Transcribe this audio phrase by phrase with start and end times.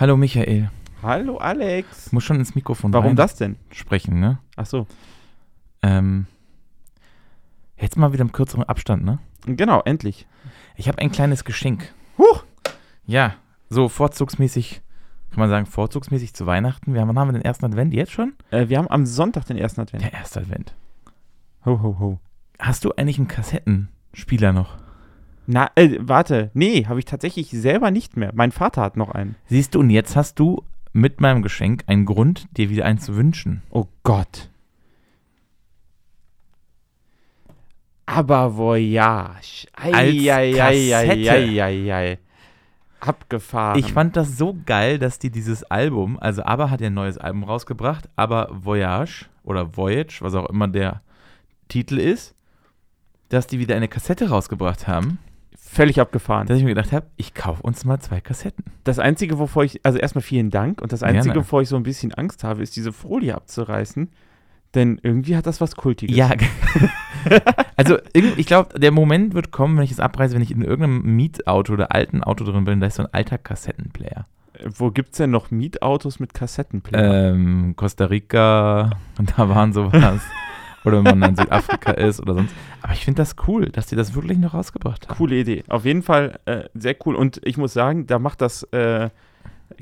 [0.00, 0.70] Hallo Michael.
[1.02, 2.10] Hallo Alex.
[2.10, 3.56] Muss schon ins Mikrofon Warum rein das denn?
[3.70, 4.38] sprechen, ne?
[4.56, 4.86] Ach so.
[5.82, 6.26] Ähm,
[7.76, 9.18] jetzt mal wieder im kürzeren Abstand, ne?
[9.44, 10.26] Genau, endlich.
[10.76, 11.92] Ich habe ein kleines Geschenk.
[12.16, 12.44] Huch.
[13.04, 13.34] Ja,
[13.68, 14.80] so vorzugsmäßig,
[15.32, 16.94] kann man sagen, vorzugsmäßig zu Weihnachten.
[16.94, 18.32] Wir haben, wann haben wir den ersten Advent jetzt schon?
[18.50, 20.02] Äh, wir haben am Sonntag den ersten Advent.
[20.02, 20.72] Der erste Advent.
[21.66, 22.18] Ho, ho, ho.
[22.58, 24.78] Hast du eigentlich einen Kassettenspieler noch?
[25.52, 26.52] Na, äh, warte.
[26.54, 28.30] Nee, habe ich tatsächlich selber nicht mehr.
[28.34, 29.34] Mein Vater hat noch einen.
[29.48, 30.62] Siehst du, und jetzt hast du
[30.92, 33.62] mit meinem Geschenk einen Grund, dir wieder einen zu wünschen.
[33.70, 34.48] Oh Gott.
[38.06, 39.66] Aber Voyage.
[39.74, 41.00] Eieieiei.
[43.00, 43.80] Abgefahren.
[43.80, 47.18] Ich fand das so geil, dass die dieses Album, also ABBA hat ja ein neues
[47.18, 51.02] Album rausgebracht, aber Voyage oder Voyage, was auch immer der
[51.66, 52.36] Titel ist,
[53.30, 55.18] dass die wieder eine Kassette rausgebracht haben,
[55.70, 56.46] völlig abgefahren.
[56.46, 58.64] dass ich mir gedacht habe, ich kaufe uns mal zwei Kassetten.
[58.84, 61.40] Das Einzige, wovor ich, also erstmal vielen Dank und das Einzige, Gerne.
[61.40, 64.10] wovor ich so ein bisschen Angst habe, ist diese Folie abzureißen.
[64.74, 66.16] Denn irgendwie hat das was Kultiges.
[66.16, 66.30] Ja,
[67.76, 71.16] also ich glaube, der Moment wird kommen, wenn ich es abreiße, wenn ich in irgendeinem
[71.16, 74.26] Mietauto oder alten Auto drin bin, da ist so ein alter Kassettenplayer.
[74.64, 77.32] Wo gibt es denn noch Mietautos mit Kassettenplayer?
[77.32, 80.20] Ähm, Costa Rica, und da waren sowas.
[80.84, 82.54] oder wenn man in Südafrika ist oder sonst.
[82.82, 85.16] Aber ich finde das cool, dass die das wirklich noch rausgebracht haben.
[85.16, 85.64] Coole Idee.
[85.68, 87.14] Auf jeden Fall äh, sehr cool.
[87.14, 89.10] Und ich muss sagen, da macht das äh,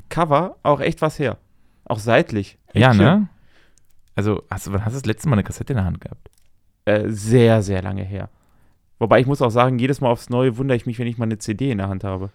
[0.09, 1.37] Cover auch echt was her.
[1.85, 2.57] Auch seitlich.
[2.73, 3.03] Ja, schön.
[3.03, 3.27] ne?
[4.15, 6.29] Also, hast du, wann hast du das letzte Mal eine Kassette in der Hand gehabt?
[6.85, 8.29] Äh, sehr, sehr lange her.
[8.99, 11.25] Wobei ich muss auch sagen, jedes Mal aufs Neue wundere ich mich, wenn ich mal
[11.25, 12.29] eine CD in der Hand habe.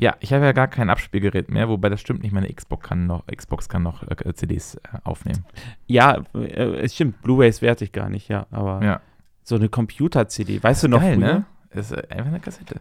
[0.00, 2.32] Ja, ich habe ja gar kein Abspielgerät mehr, wobei das stimmt nicht.
[2.32, 5.44] Meine Xbox kann noch, Xbox kann noch äh, CDs äh, aufnehmen.
[5.86, 8.46] Ja, äh, es stimmt, Blu-rays werte ich gar nicht, ja.
[8.50, 9.00] Aber Ja.
[9.42, 11.26] so eine Computer-CD, weißt du noch Geil, früher?
[11.34, 11.44] ne?
[11.72, 12.80] Ist äh, einfach eine Kassette.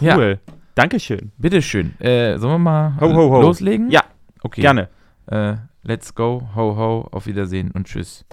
[0.00, 0.38] Cool.
[0.76, 1.32] Dankeschön.
[1.38, 1.98] Bitteschön.
[2.00, 3.40] Äh, sollen wir mal Ho, ho, ho.
[3.42, 3.90] loslegen?
[3.90, 4.02] Ja,
[4.42, 4.60] Okay.
[4.62, 4.88] Gerne.
[5.26, 6.48] Äh, let's go.
[6.54, 7.08] Ho, ho.
[7.10, 8.24] Auf Wiedersehen und tschüss.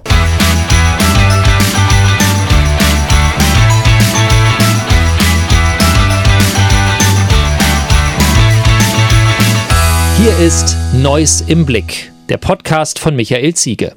[10.18, 13.96] Hier ist Neues im Blick, der Podcast von Michael Ziege.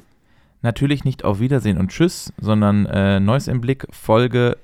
[0.61, 4.57] Natürlich nicht auf Wiedersehen und tschüss, sondern äh, Neues im Blick, Folge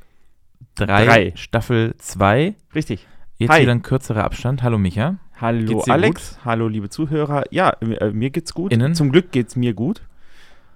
[0.76, 1.34] 3, Drei.
[1.36, 2.54] Staffel 2.
[2.76, 3.08] Richtig.
[3.38, 3.64] Jetzt Hi.
[3.64, 4.62] wieder ein kürzerer Abstand.
[4.62, 5.16] Hallo Micha.
[5.42, 7.44] Hallo Alex, hallo liebe Zuhörer.
[7.52, 8.72] Ja, äh, mir geht's gut.
[8.72, 8.94] Innen?
[8.96, 10.02] Zum Glück geht's mir gut.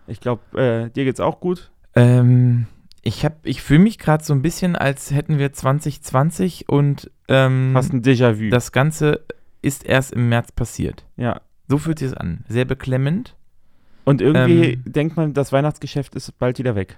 [0.08, 1.72] Ich glaube, äh, dir geht's auch gut.
[1.96, 2.66] Ähm,
[3.04, 7.74] ich hab, ich fühle mich gerade so ein bisschen, als hätten wir 2020 und ähm,
[7.76, 8.50] Hast ein Déjà-vu.
[8.50, 9.22] das Ganze
[9.62, 11.06] ist erst im März passiert.
[11.18, 11.42] Ja.
[11.68, 12.44] So fühlt sich es an.
[12.48, 13.36] Sehr beklemmend.
[14.04, 16.98] Und irgendwie Ähm, denkt man, das Weihnachtsgeschäft ist bald wieder weg.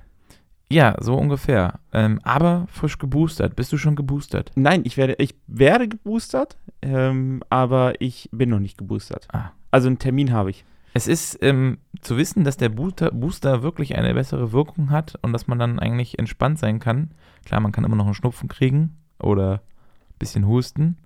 [0.71, 1.79] Ja, so ungefähr.
[1.91, 3.55] Ähm, aber frisch geboostert.
[3.55, 4.51] Bist du schon geboostert?
[4.55, 9.27] Nein, ich werde, ich werde geboostert, ähm, aber ich bin noch nicht geboostert.
[9.31, 9.51] Ah.
[9.69, 10.65] Also einen Termin habe ich.
[10.95, 15.33] Es ist ähm, zu wissen, dass der Booster, Booster wirklich eine bessere Wirkung hat und
[15.33, 17.11] dass man dann eigentlich entspannt sein kann.
[17.45, 20.97] Klar, man kann immer noch einen Schnupfen kriegen oder ein bisschen husten,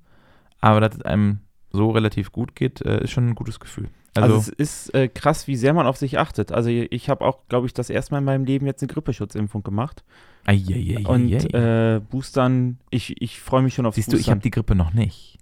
[0.60, 1.40] aber dass es einem
[1.78, 3.88] so relativ gut geht, äh, ist schon ein gutes Gefühl.
[4.16, 6.52] Also, Also, es ist äh, krass, wie sehr man auf sich achtet.
[6.52, 9.62] Also ich habe auch, glaube ich, das erste Mal in meinem Leben jetzt eine Grippeschutzimpfung
[9.64, 10.04] gemacht.
[10.46, 14.22] ei, ei, ei, Und äh, Boostern, ich, ich freue mich schon auf siehst du, ich
[14.22, 14.32] Boostern.
[14.32, 15.38] habe die Grippe noch nicht.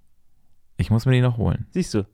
[0.78, 1.68] Ich muss mir die noch holen.
[1.72, 2.06] Siehst du,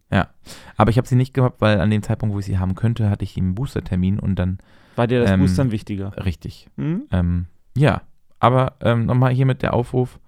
[0.77, 3.09] Aber ich habe sie nicht gehabt, weil an dem Zeitpunkt, wo ich sie haben könnte,
[3.09, 4.59] hatte ich einen Boostertermin und dann
[4.95, 6.13] war dir das Ähm, Boostern wichtiger?
[6.23, 6.69] richtig.
[6.77, 7.07] Hm?
[7.11, 8.03] Ähm, ja,
[8.39, 10.19] aber ähm, nochmal hier mit der Aufruf,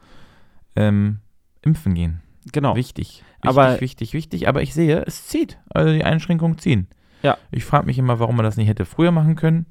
[0.75, 1.19] ähm,
[1.61, 2.22] impfen gehen.
[2.51, 2.75] Genau.
[2.75, 3.23] Wichtig.
[3.41, 4.47] Wichtig, Aber- wichtig, wichtig.
[4.47, 5.59] Aber ich sehe, es zieht.
[5.69, 6.87] Also die Einschränkungen ziehen.
[7.21, 7.37] Ja.
[7.51, 9.65] Ich frage mich immer, warum man das nicht hätte früher machen können.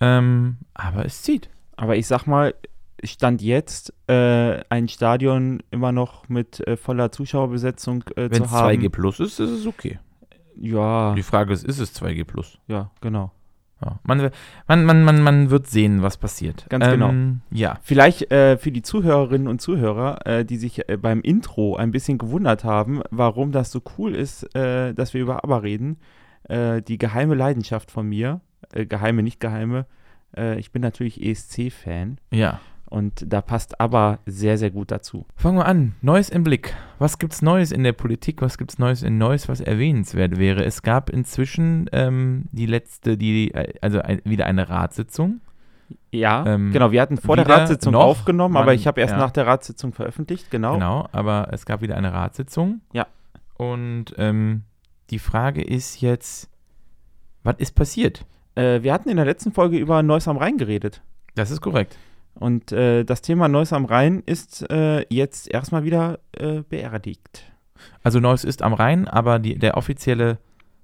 [0.00, 1.50] Ähm, aber es zieht.
[1.76, 2.54] Aber ich sag mal,
[3.04, 8.50] Stand jetzt äh, ein Stadion immer noch mit äh, voller Zuschauerbesetzung äh, Wenn zu es
[8.50, 8.68] haben.
[8.80, 9.98] 2G Plus ist, ist es okay.
[10.56, 12.58] Ja, Die Frage ist, ist es 2G Plus?
[12.66, 13.32] ja, genau.
[13.84, 13.98] Ja.
[14.02, 14.30] Man,
[14.66, 16.66] man, man, man, man wird sehen, was passiert.
[16.68, 17.08] Ganz genau.
[17.08, 17.78] Ähm, Ja.
[17.82, 22.18] Vielleicht äh, für die Zuhörerinnen und Zuhörer, äh, die sich äh, beim Intro ein bisschen
[22.18, 25.96] gewundert haben, warum das so cool ist, äh, dass wir über ABBA reden.
[26.44, 28.40] Äh, die geheime Leidenschaft von mir,
[28.72, 29.86] äh, geheime, nicht geheime,
[30.58, 32.60] ich bin natürlich ESC-Fan Ja.
[32.90, 35.24] Und da passt ABBA sehr, sehr gut dazu.
[35.36, 35.94] Fangen wir an.
[36.02, 36.74] Neues im Blick.
[36.98, 38.42] Was gibt's Neues in der Politik?
[38.42, 40.64] Was gibt's Neues in Neues, was erwähnenswert wäre?
[40.64, 45.40] Es gab inzwischen ähm, die letzte, die, äh, also ein, wieder eine Ratssitzung.
[46.12, 49.12] Ja, Ähm, genau, wir hatten vor der Ratssitzung noch, aufgenommen, aber man- ich habe erst
[49.12, 49.18] ja.
[49.18, 50.74] nach der Ratssitzung veröffentlicht, genau.
[50.74, 52.80] Genau, aber es gab wieder eine Ratssitzung.
[52.92, 53.06] Ja.
[53.56, 54.62] Und ähm,
[55.10, 56.48] die Frage ist jetzt,
[57.42, 58.24] was ist passiert?
[58.54, 61.02] Äh, wir hatten in der letzten Folge über Neuss am Rhein geredet.
[61.34, 61.96] Das ist korrekt.
[62.34, 67.44] Und äh, das Thema Neuss am Rhein ist äh, jetzt erstmal wieder äh, beerdigt.
[68.02, 70.38] Also Neuss ist am Rhein, aber die, der offizielle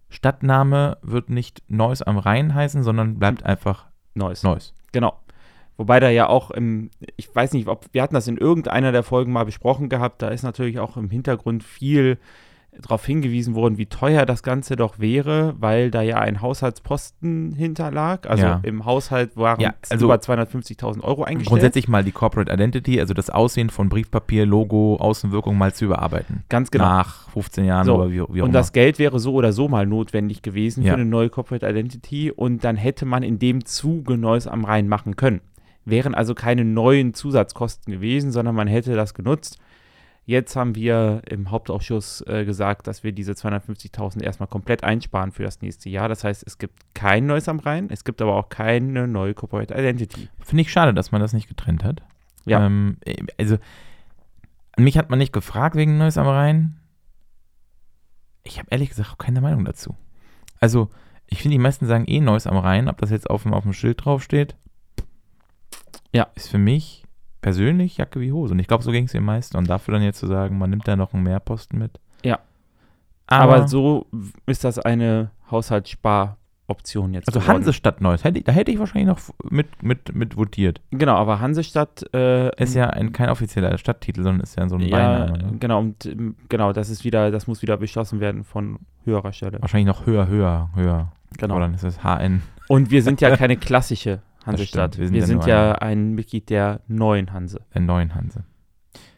[0.08, 4.42] Stadtname wird nicht Neuss am Rhein heißen, sondern bleibt einfach Neues.
[4.42, 4.74] Neuss.
[4.92, 5.18] Genau.
[5.76, 9.02] Wobei da ja auch im, ich weiß nicht, ob wir hatten das in irgendeiner der
[9.02, 12.18] Folgen mal besprochen gehabt, da ist natürlich auch im Hintergrund viel
[12.82, 18.28] darauf hingewiesen worden, wie teuer das Ganze doch wäre, weil da ja ein Haushaltsposten hinterlag.
[18.28, 18.60] Also Ja.
[18.62, 21.48] im Haushalt waren Ja, also über 250.000 Euro eingestellt.
[21.48, 26.44] Grundsätzlich mal die Corporate Identity, also das Aussehen von Briefpapier, Logo, Außenwirkung mal zu überarbeiten.
[26.48, 26.84] Ganz genau.
[26.84, 28.52] Nach 15 Jahren So, oder wie, wie auch und immer.
[28.52, 30.92] das Geld wäre so oder so mal notwendig gewesen Ja.
[30.92, 34.88] für eine neue Corporate Identity und dann hätte man in dem Zuge Neues am Rhein
[34.88, 35.40] machen können.
[35.84, 39.58] Wären also keine neuen Zusatzkosten gewesen, sondern man hätte das genutzt.
[40.28, 45.44] Jetzt haben wir im Hauptausschuss äh, gesagt, dass wir diese 250.000 erstmal komplett einsparen für
[45.44, 46.08] das nächste Jahr.
[46.08, 49.72] Das heißt, es gibt kein Neues am Rhein, es gibt aber auch keine neue Corporate
[49.72, 50.28] Identity.
[50.40, 52.02] Finde ich schade, dass man das nicht getrennt hat.
[52.44, 52.66] Ja.
[52.66, 52.96] Ähm,
[53.38, 53.56] also,
[54.76, 56.80] mich hat man nicht gefragt wegen Neues am Rhein.
[58.42, 59.94] Ich habe ehrlich gesagt auch keine Meinung dazu.
[60.58, 60.90] Also,
[61.28, 63.62] ich finde, die meisten sagen eh Neues am Rhein, ob das jetzt auf dem, auf
[63.62, 64.56] dem Schild draufsteht.
[66.12, 66.26] Ja.
[66.34, 67.05] Ist für mich
[67.40, 68.54] persönlich Jacke wie Hose.
[68.54, 69.56] Und ich glaube, so ging es den meisten.
[69.56, 71.98] Und dafür dann jetzt zu sagen, man nimmt da noch einen Mehrposten mit.
[72.24, 72.38] Ja.
[73.26, 74.06] Aber, Aber, so
[74.46, 77.28] ist das eine Haushaltssparoption jetzt.
[77.28, 77.56] also geworden.
[77.56, 80.80] Hansestadt Neues, hätte, da hätte ich wahrscheinlich noch mit, mit, mit votiert.
[80.90, 84.82] Genau, aber Hansestadt äh, Ist ja ein, kein offizieller Stadttitel, sondern ist ja so ein
[84.82, 85.38] Ja, Beiname.
[85.38, 85.58] Ne?
[85.58, 89.60] genau, und ähm, genau, das ist wieder, das muss wieder beschlossen werden von höherer Stelle.
[89.60, 91.12] Wahrscheinlich noch höher, höher, höher.
[91.38, 91.54] Genau.
[91.54, 92.42] Aber dann ist es HN.
[92.68, 94.98] Und wir sind ja keine klassische Hansestadt.
[94.98, 97.60] Wir wir sind, sind ja ein Mitglied der neuen Hanse.
[97.74, 98.44] der neuen Hanse.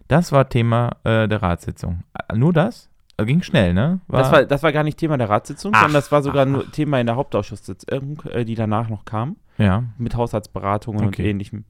[0.09, 2.03] Das war Thema äh, der Ratssitzung.
[2.29, 2.89] Äh, Nur das?
[3.19, 4.01] Äh, Ging schnell, ne?
[4.09, 6.51] das, war, das war gar nicht Thema der Ratssitzung, Ach, sondern das war sogar ach,
[6.51, 9.85] nur Thema in der Hauptausschusssitzung, äh, die danach noch kam, Ja.
[9.99, 11.29] mit Haushaltsberatungen und Okay.
[11.31, 11.65] ähnlichem.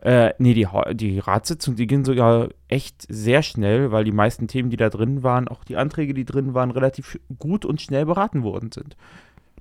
[0.00, 4.70] Äh, nee, die, die Ratssitzung, die ging sogar echt sehr schnell, weil die meisten Themen,
[4.70, 8.42] die da drin waren, auch die Anträge, die drin waren, relativ gut und schnell beraten
[8.42, 8.96] worden sind.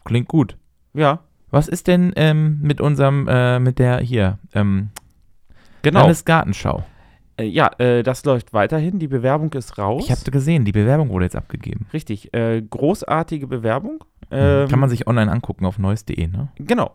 [0.04, 0.58] Klingt gut.
[0.94, 1.20] Ja,
[1.52, 4.90] Was ist denn ähm, mit unserem, äh, mit der hier, ähm,
[5.82, 6.02] genau.
[6.02, 6.84] Landesgartenschau?
[7.38, 9.00] Äh, ja, äh, das läuft weiterhin.
[9.00, 10.04] Die Bewerbung ist raus.
[10.06, 11.88] Ich habe gesehen, die Bewerbung wurde jetzt abgegeben.
[11.94, 14.04] Richtig, äh, großartige Bewerbung.
[14.30, 14.38] Mhm.
[14.38, 16.50] Ähm, Kann man sich online angucken auf neues.de, ne?
[16.58, 16.92] Genau.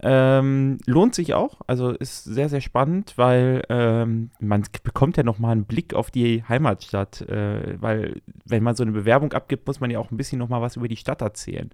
[0.00, 5.52] Ähm, lohnt sich auch, also ist sehr, sehr spannend, weil ähm, man bekommt ja nochmal
[5.52, 9.90] einen Blick auf die Heimatstadt, äh, weil wenn man so eine Bewerbung abgibt, muss man
[9.90, 11.70] ja auch ein bisschen nochmal was über die Stadt erzählen.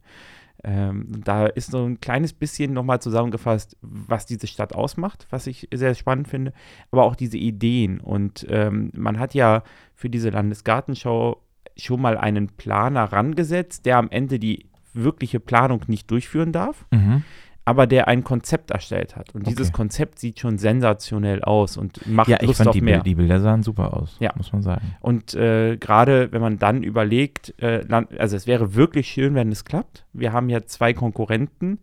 [0.64, 5.68] Ähm, da ist so ein kleines bisschen nochmal zusammengefasst, was diese Stadt ausmacht, was ich
[5.74, 6.52] sehr spannend finde,
[6.90, 8.00] aber auch diese Ideen.
[8.00, 9.64] Und ähm, man hat ja
[9.94, 11.42] für diese Landesgartenschau
[11.76, 17.24] schon mal einen Planer rangesetzt, der am Ende die wirkliche Planung nicht durchführen darf Mhm.
[17.64, 19.34] Aber der ein Konzept erstellt hat.
[19.34, 19.76] Und dieses Okay.
[19.76, 23.00] Konzept sieht schon sensationell aus und macht Ja, ich Lust fand auf die, mehr.
[23.02, 24.32] Die Bilder sahen super aus, Ja.
[24.36, 24.96] muss man sagen.
[25.00, 27.84] Und äh, gerade wenn man dann überlegt, äh,
[28.18, 30.04] also es wäre wirklich schön, wenn es klappt.
[30.12, 31.78] Wir haben ja zwei Konkurrenten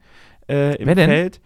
[0.50, 1.10] äh, im Wer denn?
[1.10, 1.42] Feld.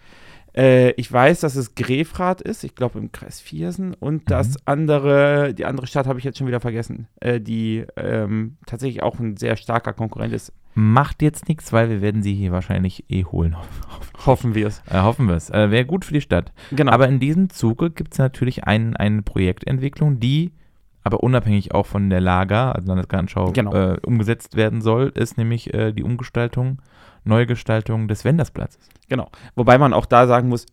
[0.56, 3.94] Äh, ich weiß, dass es Grefrath ist, ich glaube im Kreis Viersen.
[3.94, 4.56] Und das Mhm.
[4.66, 9.20] andere, die andere Stadt habe ich jetzt schon wieder vergessen, äh, die ähm, tatsächlich auch
[9.20, 10.54] ein sehr starker Konkurrent ist.
[10.76, 13.56] Macht jetzt nichts, weil wir werden sie hier wahrscheinlich eh holen.
[14.26, 14.82] Hoffen wir es.
[14.90, 15.50] Äh, hoffen wir es.
[15.50, 16.52] Äh, Wäre gut für die Stadt.
[16.72, 16.92] Genau.
[16.92, 20.52] Aber in diesem Zuge gibt es natürlich ein, eine Projektentwicklung, die
[21.04, 23.74] aber unabhängig auch von der Lager, also Landesgartenschau, Genau.
[23.74, 26.82] äh, umgesetzt werden soll, ist nämlich äh, die Umgestaltung,
[27.24, 28.90] Neugestaltung des Wendersplatzes.
[29.10, 29.30] Genau.
[29.56, 30.66] Wobei man auch da sagen muss,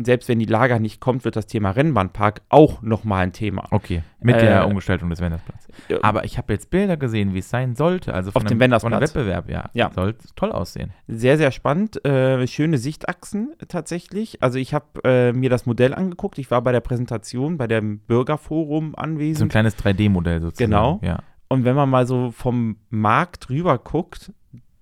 [0.00, 3.66] selbst wenn die Lager nicht kommt, wird das Thema Rennbahnpark auch nochmal ein Thema.
[3.72, 4.02] Okay.
[4.20, 5.68] Mit Äh, der Umgestaltung des Wendersplatzes.
[5.88, 5.98] Ja.
[6.02, 8.14] Aber ich habe jetzt Bilder gesehen, wie es sein sollte.
[8.14, 9.14] Also von Auf dem einem, von einem Wendersplatz.
[9.14, 9.70] Wettbewerb, ja.
[9.74, 9.90] Ja.
[9.92, 10.90] Soll toll aussehen.
[11.08, 12.04] Sehr, sehr spannend.
[12.04, 14.42] Äh, schöne Sichtachsen tatsächlich.
[14.42, 16.38] Also ich habe äh, mir das Modell angeguckt.
[16.38, 19.50] Ich war bei der Präsentation bei dem Bürgerforum So ein anwesend.
[19.50, 20.70] kleines 3D-Modell sozusagen.
[20.70, 21.00] Genau.
[21.02, 21.18] Ja.
[21.48, 24.32] Und wenn man mal so vom Markt rüber guckt,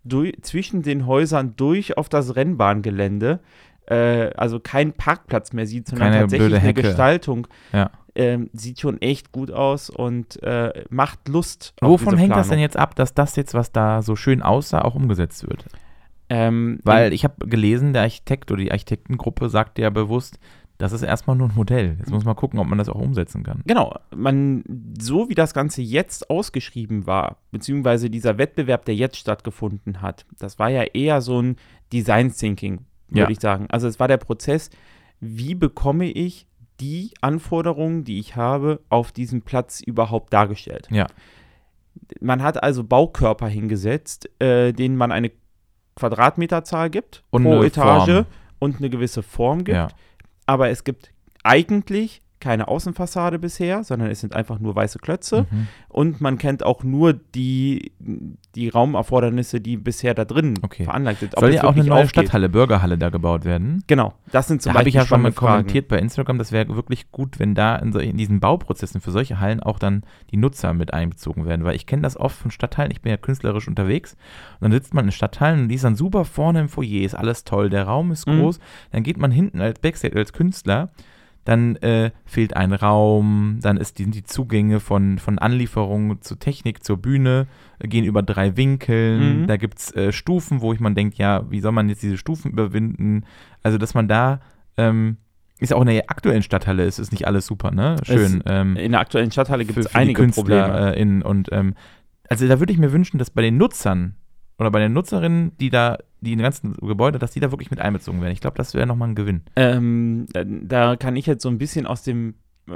[0.03, 3.41] durch, zwischen den Häusern durch auf das Rennbahngelände,
[3.87, 6.75] äh, also kein Parkplatz mehr sieht, sondern Keine tatsächlich eine.
[6.75, 7.91] Gestaltung, Ja.
[8.15, 11.75] ähm, sieht schon echt gut aus und äh, macht Lust.
[11.81, 14.83] auf Wovon hängt das denn jetzt ab, dass das jetzt, was da so schön aussah,
[14.83, 15.65] auch umgesetzt wird?
[16.29, 20.39] Ähm, Weil ich habe gelesen, der Architekt oder die Architektengruppe sagte ja bewusst,
[20.79, 21.97] das ist erstmal nur ein Modell.
[21.99, 23.63] Jetzt muss man gucken, ob man das auch umsetzen kann.
[23.65, 24.63] Genau, man,
[25.01, 30.59] so wie das Ganze jetzt ausgeschrieben war, beziehungsweise dieser Wettbewerb, der jetzt stattgefunden hat, das
[30.59, 31.57] war ja eher so ein
[31.93, 33.29] Design Thinking, würde Ja.
[33.31, 33.67] ich sagen.
[33.71, 34.71] Also es war der Prozess,
[35.21, 36.47] wie bekomme ich
[36.81, 40.89] die Anforderungen, die ich habe, auf diesem Platz überhaupt dargestellt.
[40.91, 41.07] Ja.
[42.21, 45.31] Man hat also Baukörper hingesetzt, äh, denen man eine
[45.95, 48.27] Quadratmeterzahl gibt Und pro eine Etage Form.
[48.59, 49.89] und eine gewisse Form gibt Ja.
[50.45, 55.47] aber es gibt eigentlich keine Außenfassade bisher, sondern es sind einfach nur weiße Klötze.
[55.51, 55.69] Mhm.
[55.89, 57.93] Und man kennt auch nur die,
[58.55, 60.85] die Raumerfordernisse, die bisher da drin Okay.
[60.85, 61.35] veranlagt sind.
[61.35, 62.25] Ob Soll ja auch eine neue aufgeht.
[62.25, 63.83] Stadthalle, Bürgerhalle da gebaut werden.
[63.87, 66.53] Genau, das sind zum Da habe Beispiel ich ja schon mal kommentiert bei Instagram, das
[66.53, 70.03] wäre wirklich gut, wenn da in, so, in diesen Bauprozessen für solche Hallen auch dann
[70.31, 73.17] die Nutzer mit einbezogen werden, weil ich kenne das oft von Stadthallen, ich bin ja
[73.17, 74.13] künstlerisch unterwegs
[74.61, 77.15] und dann sitzt man in Stadthallen und die ist dann super vorne im Foyer, ist
[77.15, 78.41] alles toll, der Raum ist Mhm.
[78.41, 78.61] groß,
[78.93, 80.91] dann geht man hinten als Backstage, als Künstler,
[81.47, 86.39] dann äh, fehlt ein Raum, dann ist, die, sind die Zugänge von, von Anlieferungen zur
[86.39, 87.47] Technik, zur Bühne,
[87.79, 89.47] äh, gehen über drei Winkeln, Mhm.
[89.47, 92.19] da gibt es äh, Stufen, wo ich man denkt, ja, wie soll man jetzt diese
[92.19, 93.25] Stufen überwinden?
[93.63, 94.41] Also, dass man da,
[94.77, 95.17] ähm,
[95.59, 97.97] ist auch in der aktuellen Stadthalle, ist, ist nicht alles super, ne?
[98.03, 98.43] Schön.
[98.45, 100.95] ähm, In der aktuellen Stadthalle gibt es einige Künstler Probleme.
[100.95, 101.73] äh, in, und ähm,
[102.29, 104.17] also da würde ich mir wünschen, dass bei den Nutzern
[104.59, 108.21] oder bei den Nutzerinnen, die da, die ganzen Gebäude, dass die da wirklich mit einbezogen
[108.21, 108.33] werden.
[108.33, 109.43] Ich glaube, das wäre nochmal ein Gewinn.
[109.57, 112.35] Ähm, da, da kann ich jetzt so ein bisschen aus dem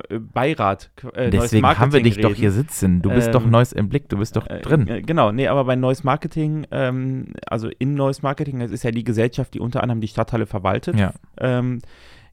[0.09, 2.39] äh, Beirat äh, Deswegen haben wir dich doch reden.
[2.41, 3.03] hier sitzen.
[3.03, 4.87] Du bist Ähm, doch neues im Blick, du bist doch Äh, drin.
[4.87, 8.91] äh, Genau, nee, aber bei Neues Marketing, ähm, also in Neues Marketing, das ist ja
[8.93, 11.13] die Gesellschaft, die unter anderem die Stadthalle verwaltet, Ja.
[11.39, 11.81] ähm,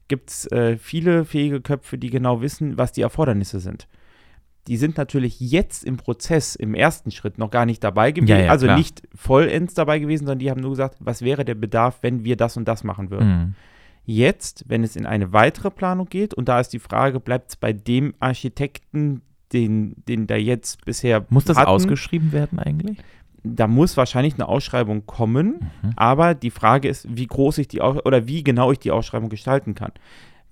[0.08, 3.88] gibt es äh, viele fähige Köpfe, die genau wissen, was die Erfordernisse sind.
[4.68, 8.38] Die sind natürlich jetzt im Prozess, im ersten Schritt noch gar nicht dabei gewesen, Ja,
[8.44, 8.76] ja, also klar.
[8.78, 12.36] nicht vollends dabei gewesen, sondern die haben nur gesagt, was wäre der Bedarf, wenn wir
[12.36, 13.28] das und das machen würden.
[13.28, 13.54] Mhm.
[14.04, 17.56] Jetzt, wenn es in eine weitere Planung geht, und da ist die Frage, bleibt es
[17.56, 19.22] bei dem Architekten,
[19.52, 22.98] den, den da jetzt bisher Muss das hatten, ausgeschrieben werden eigentlich?
[23.44, 25.92] da muss wahrscheinlich eine Ausschreibung kommen, Mhm.
[25.96, 29.28] aber die Frage ist, wie groß ich die Aus oder wie genau ich die Ausschreibung
[29.30, 29.92] gestalten kann.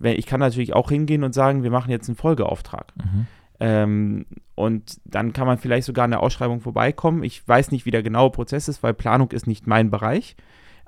[0.00, 2.92] Ich kann natürlich auch hingehen und sagen, wir machen jetzt einen Folgeauftrag.
[2.96, 3.26] Mhm.
[3.60, 7.22] Ähm, und dann kann man vielleicht sogar an der Ausschreibung vorbeikommen.
[7.22, 10.36] Ich weiß nicht, wie der genaue Prozess ist, weil Planung ist nicht mein Bereich.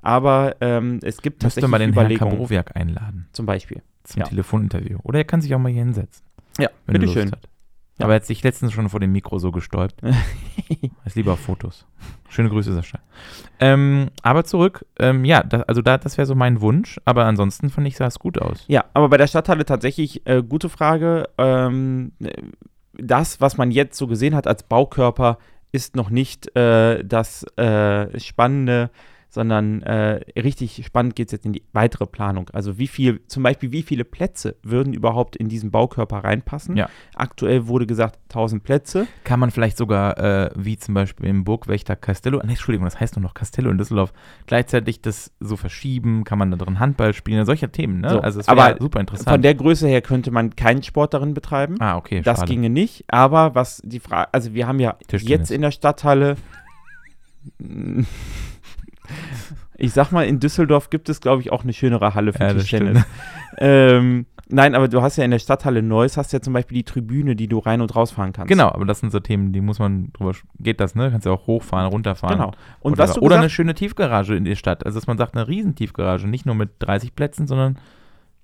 [0.01, 3.83] Aber ähm, es gibt Müsste tatsächlich mal den Herrn Überlegungen, Kabrowiak einladen zum Beispiel.
[4.05, 4.27] zum Ja.
[4.29, 4.99] Telefoninterview.
[5.03, 6.25] Oder er kann sich auch mal hier hinsetzen,
[6.59, 7.23] Ja, wenn er bitteschön.
[7.31, 7.49] Lust hat.
[7.99, 8.05] Ja.
[8.05, 10.01] Aber er hat sich letztens schon vor dem Mikro so gestäubt.
[11.05, 11.87] Ist lieber auf Fotos.
[12.29, 13.01] Schöne Grüße, Sascha.
[13.59, 17.71] Ähm, aber zurück, ähm, ja, da, also da, das wäre so mein Wunsch, aber ansonsten
[17.71, 18.65] fand ich, sah es gut aus.
[18.69, 21.29] Ja, aber bei der Stadthalle tatsächlich äh, gute Frage.
[21.39, 22.31] Ähm, äh,
[22.95, 25.39] das, was man jetzt so gesehen hat als Baukörper,
[25.73, 28.91] ist noch nicht äh, das äh, Spannende,
[29.31, 32.49] sondern äh, richtig spannend geht es jetzt in die weitere Planung.
[32.53, 36.77] Also wie viel, zum Beispiel wie viele Plätze würden überhaupt in diesen Baukörper reinpassen?
[36.77, 36.89] Ja.
[37.15, 39.07] Aktuell wurde gesagt 1000 Plätze.
[39.25, 43.17] Kann man vielleicht sogar, äh, wie zum Beispiel im Burgwächter Castello, nee, Entschuldigung, das heißt
[43.17, 44.13] nur noch Castello in Düsseldorf,
[44.47, 48.11] gleichzeitig das so verschieben, kann man da drin Handball spielen, solche Themen, ne?
[48.11, 49.29] So, also es aber wäre super interessant.
[49.29, 51.77] Von der Größe her könnte man keinen Sport darin betreiben.
[51.81, 52.53] ah, okay, Das schade.
[52.53, 56.37] ginge nicht, aber was die Frage, also wir haben ja jetzt in der Stadthalle,
[59.79, 62.53] ich sag mal, in Düsseldorf gibt es, glaube ich, auch eine schönere Halle für Ja,
[62.55, 63.03] Tischtennis.
[63.61, 66.85] Ähm, nein, aber du hast ja in der Stadthalle Neuss, hast ja zum Beispiel die
[66.85, 68.49] Tribüne, die du rein und rausfahren kannst.
[68.49, 71.11] Genau, aber das sind so Themen, die muss man drüber, geht das, ne?
[71.11, 72.39] Kannst du auch hochfahren, runterfahren.
[72.39, 72.53] Genau.
[72.79, 74.87] Und oder was du oder eine gesagt, schöne Tiefgarage in der Stadt.
[74.87, 77.79] Also, dass man sagt, eine Riesentiefgarage, nicht nur mit 30 Plätzen, sondern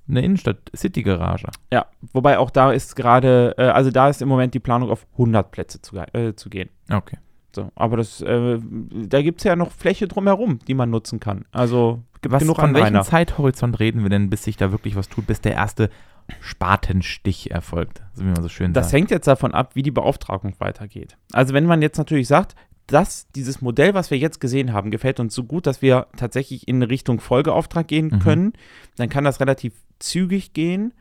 [0.08, 1.48] eine Innenstadt-City-Garage.
[1.72, 5.06] ja, wobei auch da ist gerade, äh, also da ist im Moment die Planung auf
[5.12, 6.70] 100 Plätze zu, äh, zu gehen.
[6.90, 7.18] Okay.
[7.54, 11.44] So, aber das, äh, da gibt es ja noch Fläche drumherum, die man nutzen kann.
[11.52, 13.02] Also Was, genug von welchem Anrainer.
[13.04, 15.90] Zeithorizont reden wir denn, bis sich da wirklich was tut, bis der erste
[16.40, 18.94] Spatenstich erfolgt, wie man so schön Das sagt.
[18.94, 21.16] hängt jetzt davon ab, wie die Beauftragung weitergeht.
[21.32, 22.54] Also wenn man jetzt natürlich sagt,
[22.86, 26.68] dass dieses Modell, was wir jetzt gesehen haben, gefällt uns so gut, dass wir tatsächlich
[26.68, 28.18] in Richtung Folgeauftrag gehen Mhm.
[28.20, 28.52] können,
[28.96, 30.92] dann kann das relativ zügig gehen.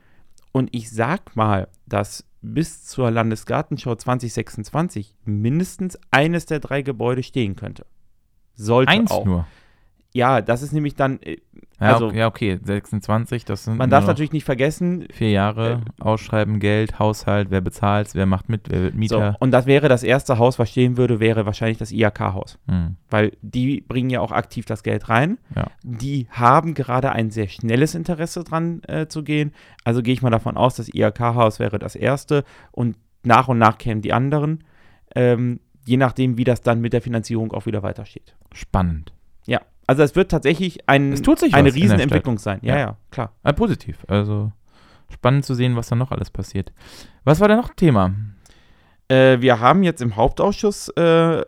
[0.53, 7.55] Und ich sag mal, dass bis zur Landesgartenschau 2026 mindestens eines der drei Gebäude stehen
[7.55, 7.85] könnte.
[8.53, 9.25] Sollte Eins auch.
[9.25, 9.47] nur.
[10.13, 11.37] Ja, das ist nämlich dann, äh,
[11.81, 15.81] Ja, Also- okay, ja, okay, 26, das sind man darf natürlich nicht vergessen, vier Jahre,
[15.99, 19.35] Ausschreiben, Geld, Haushalt, wer bezahlt, wer macht mit, wer wird so, Mieter.
[19.39, 22.57] und das wäre das erste Haus, was stehen würde, wäre wahrscheinlich das IAK-Haus.
[22.69, 22.95] Hm.
[23.09, 25.39] weil die bringen ja auch aktiv das Geld rein.
[25.55, 25.65] Ja.
[25.83, 29.51] Die haben gerade ein sehr schnelles Interesse dran äh, zu gehen.
[29.83, 33.77] Also gehe ich mal davon aus, das IHK-Haus wäre das erste und nach und nach
[33.77, 34.63] kämen die anderen,
[35.15, 38.35] ähm, je nachdem, wie das dann mit der Finanzierung auch wieder weitersteht.
[38.53, 39.11] Spannend.
[39.87, 41.11] Also es wird tatsächlich ein,
[41.53, 41.73] eine.
[41.73, 42.59] Riesenentwicklung sein.
[42.61, 42.79] Ja, Ja.
[42.79, 43.33] ja, klar.
[43.43, 43.97] Ah, positiv.
[44.07, 44.51] Also
[45.11, 46.71] spannend zu sehen, was da noch alles passiert.
[47.23, 48.13] Was war denn noch Thema?
[49.09, 51.43] Äh, wir haben jetzt im Hauptausschuss, äh,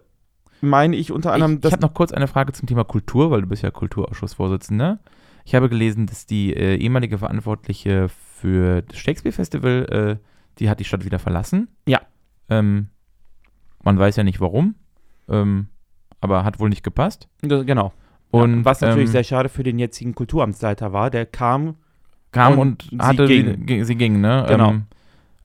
[0.62, 3.32] meine ich unter anderem, Ich, ich das habe noch kurz eine Frage zum Thema Kultur,
[3.32, 5.00] weil du bist ja Kulturausschussvorsitzender.
[5.46, 10.26] Ich habe gelesen, dass die äh, ehemalige Verantwortliche für das Shakespeare-Festival, äh,
[10.60, 11.70] die hat die Stadt wieder verlassen.
[11.88, 12.02] Ja.
[12.50, 12.90] Ähm,
[13.84, 14.76] man weiß ja nicht warum,
[15.30, 15.68] ähm,
[16.22, 17.28] aber hat wohl nicht gepasst.
[17.42, 17.94] genau.
[18.36, 21.10] Und ja, was natürlich ähm, sehr schade für den jetzigen Kulturamtsleiter war.
[21.10, 21.76] Der kam
[22.32, 23.66] kam Und und, sie hatte, ging.
[23.66, 23.84] ging.
[23.86, 24.46] sie ging, ne?
[24.48, 24.70] Genau.
[24.72, 24.84] Ähm,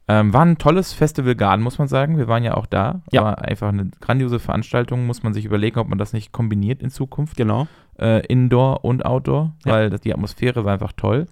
[0.08, 2.18] ähm, war ein tolles Festival Garden, muss man sagen.
[2.18, 3.00] Wir waren ja auch da.
[3.12, 3.22] Ja.
[3.22, 5.06] War einfach eine grandiose Veranstaltung.
[5.06, 7.36] Muss man sich überlegen, ob man das nicht kombiniert in Zukunft.
[7.36, 7.68] Genau.
[7.96, 9.72] Äh, Indoor und Outdoor, Ja.
[9.72, 11.26] weil das, die Atmosphäre war einfach toll.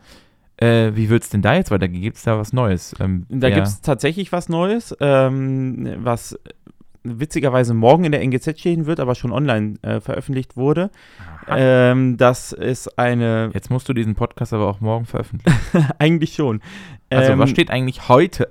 [0.59, 2.03] Äh, wie wird es denn da jetzt weitergehen?
[2.03, 2.95] Gibt es da was Neues?
[3.01, 3.55] Ähm, Da ja.
[3.57, 6.39] gibt es tatsächlich was Neues, ähm, was
[7.17, 10.91] witzigerweise morgen in der NGZ stehen wird, aber schon online äh, veröffentlicht wurde.
[11.49, 15.59] Ähm, das ist eine, Jetzt musst du diesen Podcast aber auch morgen veröffentlichen.
[15.99, 16.61] eigentlich schon.
[17.11, 18.49] Also, Ähm, was steht eigentlich heute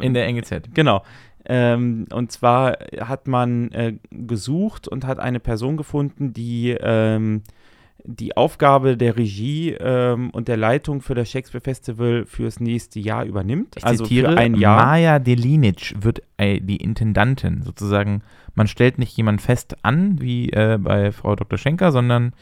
[0.00, 0.74] in der NGZ?
[0.74, 1.02] Genau.
[1.44, 7.42] Ähm, und zwar hat man äh, gesucht und hat eine Person gefunden, die ähm,
[8.04, 13.24] die Aufgabe der Regie ähm, und der Leitung für das Shakespeare Festival fürs nächste Jahr
[13.24, 13.76] übernimmt.
[13.76, 14.84] Ich also zitiere, für ein Jahr.
[14.84, 17.62] Maja Delinic wird äh, die Intendantin.
[17.62, 18.22] Sozusagen,
[18.54, 21.58] man stellt nicht jemanden fest an, wie äh, bei Frau Dr.
[21.58, 22.32] Schenker, sondern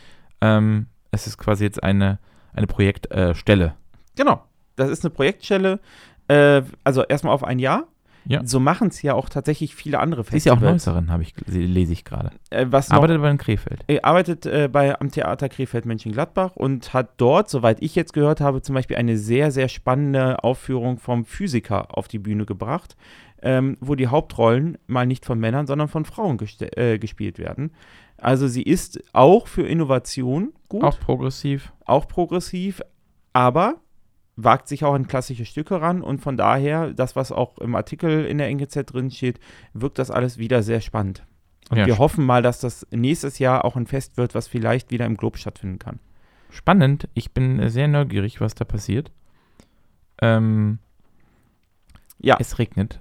[0.41, 2.19] ähm, es ist quasi jetzt eine,
[2.55, 3.65] eine Projektstelle.
[3.67, 4.17] Äh.
[4.17, 4.45] Genau.
[4.77, 5.81] Das ist eine Projektstelle.
[6.29, 7.87] Äh, also erstmal auf ein Jahr.
[8.27, 8.43] Ja.
[8.45, 10.87] So machen es ja auch tatsächlich viele andere Sie ist ja auch Festivals.
[10.87, 12.31] Neusserin, habe ich, lese ich gerade.
[12.51, 13.83] Äh, was noch, Arbeitet aber in Krefeld.
[13.87, 18.63] Er arbeitet äh, bei, am Theater Krefeld-Mönchengladbach und hat dort, soweit ich jetzt gehört habe,
[18.63, 22.97] zum Beispiel eine sehr, sehr spannende Aufführung vom Physiker auf die Bühne gebracht,
[23.43, 26.39] ähm, wo die Hauptrollen mal nicht von Männern, sondern von Frauen
[26.77, 27.73] äh, gespielt werden.
[28.19, 31.73] Also sie ist auch für Innovation gut, Auch progressiv.
[31.87, 32.83] auch progressiv,
[33.33, 33.77] aber
[34.45, 38.25] wagt sich auch an klassische Stücke ran und von daher, das, was auch im Artikel
[38.25, 39.41] in der NGZ drin steht,
[39.73, 41.25] wirkt das alles wieder sehr spannend.
[41.69, 44.91] Und Ja, wir hoffen mal, dass das nächstes Jahr auch ein Fest wird, was vielleicht
[44.91, 46.01] wieder im Globe stattfinden kann.
[46.51, 47.09] Spannend.
[47.15, 49.13] Ich bin sehr neugierig, was da passiert.
[50.21, 50.79] Ähm,
[52.19, 52.37] Ja.
[52.39, 53.01] Es regnet.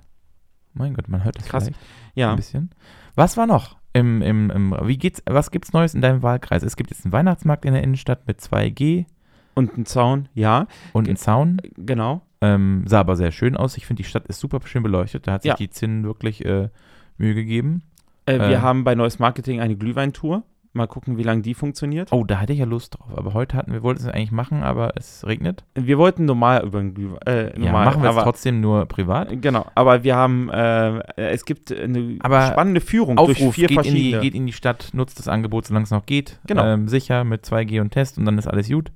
[0.74, 1.70] Mein Gott, man hört es Krass.
[2.16, 2.70] Ja, ein bisschen.
[3.16, 3.78] Was war noch?
[3.92, 6.62] Im, im, im, wie geht's, was gibt's Neues in deinem Wahlkreis?
[6.64, 9.08] Es gibt jetzt einen Weihnachtsmarkt in der Innenstadt mit 2G
[9.56, 11.58] und ein Zaun, ja, und einen Zaun.
[11.78, 12.22] genau.
[12.42, 13.76] Ähm, sah aber sehr schön aus.
[13.76, 15.28] Ich finde, die Stadt ist super schön beleuchtet.
[15.28, 15.56] Da hat sich Ja.
[15.58, 16.70] die Zinn wirklich äh,
[17.18, 17.82] Mühe gegeben.
[18.26, 18.58] Äh, wir Äh.
[18.60, 20.44] haben bei Neues Marketing eine Glühweintour.
[20.72, 22.14] Mal gucken, wie lange die funktioniert.
[22.14, 23.08] Oh, da hätte ich ja Lust drauf.
[23.18, 25.66] Aber heute hatten wir, wollten es eigentlich machen, aber es regnet.
[25.74, 27.18] Wir wollten normal über den Glühwein.
[27.26, 29.42] Äh, ja, machen wir es trotzdem nur privat.
[29.42, 33.78] Genau, aber wir haben, äh, es gibt eine Aber spannende Führung durch Aufruf, vier geht
[33.80, 34.22] in, die, verschiedene.
[34.22, 36.40] geht in die Stadt, nutzt das Angebot, solange es noch geht.
[36.46, 36.64] Genau.
[36.64, 38.92] Ähm, sicher mit 2G und Test und dann ist alles gut.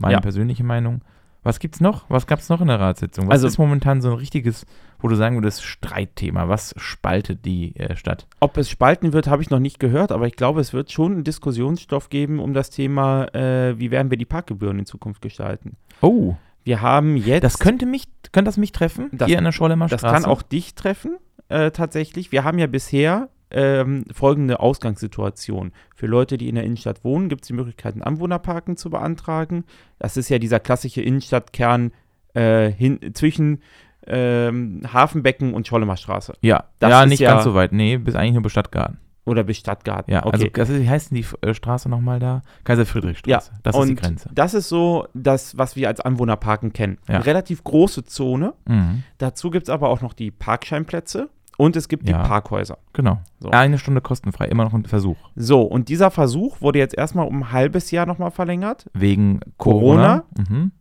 [0.00, 0.20] Meine Ja.
[0.20, 1.00] persönliche Meinung.
[1.42, 2.10] Was gibt's noch?
[2.10, 3.26] Was gab's noch in der Ratssitzung?
[3.28, 4.66] Was Also- ist momentan so ein richtiges,
[4.98, 6.48] wo du sagen würdest, Streitthema?
[6.48, 8.26] Was spaltet die äh, Stadt?
[8.40, 11.12] Ob es spalten wird, habe ich noch nicht gehört, aber ich glaube, es wird schon
[11.12, 15.76] einen Diskussionsstoff geben um das Thema, äh, wie werden wir die Parkgebühren in Zukunft gestalten.
[16.00, 17.44] Oh, Wir haben jetzt.
[17.44, 19.08] das könnte mich, könnte das mich treffen?
[19.12, 21.16] Das- hier in der Schollemer Das kann auch dich treffen,
[21.48, 22.32] äh, tatsächlich.
[22.32, 25.72] Wir haben ja bisher ähm, folgende Ausgangssituation.
[25.94, 29.64] Für Leute, die in der Innenstadt wohnen, gibt es die Möglichkeit, ein Anwohnerparken zu beantragen.
[29.98, 31.92] Das ist ja dieser klassische Innenstadtkern
[32.34, 33.62] äh, hin, zwischen
[34.06, 36.34] ähm, Hafenbecken und Schollemer Straße.
[36.42, 37.72] Ja, Das ja nicht ja- ganz so weit.
[37.72, 38.98] Nee, bis eigentlich nur bis Stadtgarten.
[39.24, 40.12] Oder bis Stadtgarten.
[40.12, 40.30] Ja, okay.
[40.34, 42.42] also das ist, wie heißt denn die äh, Straße nochmal da?
[42.62, 43.52] Kaiser-Friedrich-Straße.
[43.64, 44.30] das ist die und Grenze.
[44.32, 46.98] Das ist so das, was wir als Anwohnerparken kennen.
[47.08, 47.16] Ja.
[47.16, 48.52] Eine relativ große Zone.
[48.68, 52.22] Mhm, Dazu gibt es aber auch noch die Parkscheinplätze und es gibt Ja.
[52.22, 52.78] die Parkhäuser.
[52.92, 53.18] genau.
[53.40, 53.50] So.
[53.50, 55.16] Eine Stunde kostenfrei, immer noch ein Versuch.
[55.34, 58.86] So, und dieser Versuch wurde jetzt erstmal um ein halbes Jahr nochmal verlängert.
[58.94, 60.24] Wegen Corona?
[60.34, 60.50] Corona.
[60.50, 60.72] Mhm.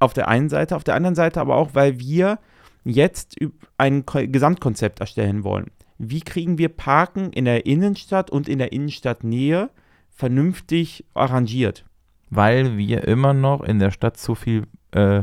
[0.00, 2.38] Auf der einen Seite, auf der anderen Seite aber auch, weil wir
[2.84, 3.36] jetzt
[3.78, 5.70] ein Ko Gesamtkonzept erstellen wollen.
[5.98, 9.70] Wie kriegen wir Parken in der Innenstadt und in der Innenstadtnähe
[10.10, 11.84] vernünftig arrangiert?
[12.30, 15.22] Weil wir immer noch in der Stadt zu viel äh,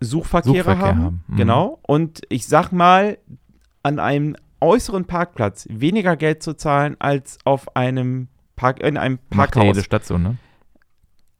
[0.00, 1.02] Suchverkehre Suchverkehr haben.
[1.02, 1.24] haben.
[1.26, 1.36] Mhm.
[1.36, 1.78] Genau.
[1.82, 3.18] Und ich sag mal,
[3.82, 9.54] an einem äußeren Parkplatz weniger Geld zu zahlen als auf einem Park, in einem macht
[9.56, 9.64] ja Parkhaus.
[9.64, 10.36] jede Stadt so, ne?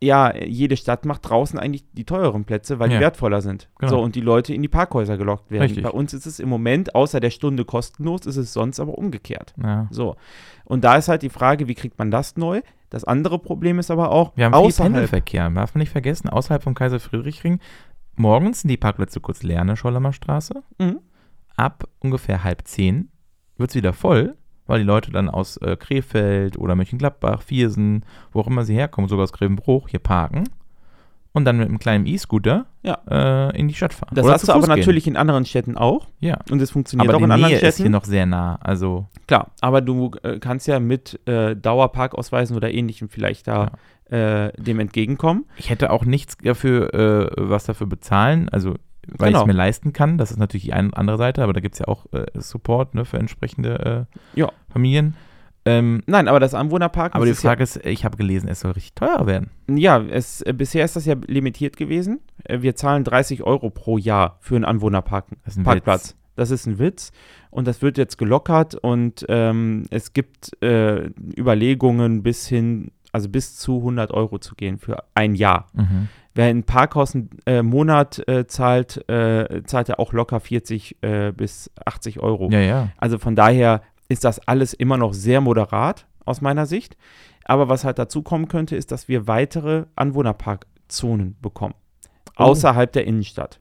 [0.00, 2.96] ja, jede Stadt macht draußen eigentlich die teureren Plätze, weil Ja.
[2.98, 3.68] die wertvoller sind.
[3.78, 3.90] Genau.
[3.92, 5.62] So, und die Leute in die Parkhäuser gelockt werden.
[5.62, 5.85] Richtig.
[5.85, 9.54] Bei uns ist es im Moment, außer der Stunde kostenlos, ist es sonst aber umgekehrt.
[9.62, 9.87] Ja.
[9.92, 10.16] So.
[10.64, 12.62] Und da ist halt die Frage, wie kriegt man das neu?
[12.90, 16.28] Das andere Problem ist aber auch, Wir haben viel außerhalb, Pendelverkehr, darf man nicht vergessen,
[16.28, 17.61] außerhalb vom Kaiser-Friedrich-Ring.
[18.16, 20.64] Morgens sind die Parkplätze kurz leer in der Schollemer Straße.
[20.80, 20.98] Mhm.
[21.56, 23.12] Ab ungefähr halb zehn
[23.59, 24.35] wird es wieder voll,
[24.67, 29.09] weil die Leute dann aus äh, Krefeld oder Mönchengladbach, Viersen, wo auch immer sie herkommen,
[29.09, 30.45] sogar aus Grevenbruch, hier parken
[31.33, 32.99] und dann mit einem kleinen E-Scooter Ja.
[33.11, 34.11] äh, in die Stadt fahren.
[34.15, 34.79] das Oder hast du aber gehen.
[34.79, 36.07] natürlich in anderen Städten auch.
[36.21, 37.91] Ja, Und es funktioniert aber auch in Nähe anderen ist hier Städten.
[37.93, 38.57] noch sehr nah.
[38.61, 43.73] Also Klar, aber du äh, kannst ja mit äh, Dauerparkausweisen oder ähnlichem vielleicht da
[44.11, 45.47] äh, dem entgegenkommen.
[45.57, 48.75] ich hätte auch nichts dafür, äh, was dafür bezahlen, also
[49.09, 49.41] weil ich Genau.
[49.43, 50.19] es mir leisten kann.
[50.19, 52.95] Das ist natürlich die eine andere Seite, aber da gibt es ja auch äh, Support
[52.95, 54.51] ne, für entsprechende äh, Ja.
[54.71, 55.15] Familien.
[55.65, 58.95] Ähm, Nein, aber das Anwohnerparken aber die Frage ist, ich habe gelesen, es soll richtig
[58.95, 59.51] teuer werden.
[59.69, 62.19] ja, es, äh, bisher ist das ja limitiert gewesen.
[62.45, 65.37] Äh, wir zahlen 30 Euro pro Jahr für einen Anwohnerparken.
[65.45, 66.11] Das ist ein Parkplatz.
[66.11, 66.17] Witz.
[66.35, 67.12] Das ist ein Witz
[67.51, 73.57] und das wird jetzt gelockert und ähm, es gibt äh, Überlegungen bis hin, also bis
[73.57, 75.66] zu 100 Euro zu gehen für ein Jahr.
[75.75, 76.09] Mhm.
[76.35, 81.33] Wer ein Parkhaus einen äh, Monat äh, zahlt, äh, zahlt er auch locker 40 äh,
[81.33, 82.48] bis 80 Euro.
[82.51, 82.88] Ja, ja.
[82.96, 86.96] Also von daher ist das alles immer noch sehr moderat aus meiner Sicht.
[87.44, 91.75] Aber was halt dazu kommen könnte, ist, dass wir weitere Anwohnerparkzonen bekommen.
[92.38, 92.44] Oh.
[92.44, 93.61] Außerhalb der Innenstadt.